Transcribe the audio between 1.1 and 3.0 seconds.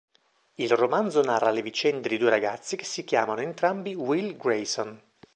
narra le vicende di due ragazzi che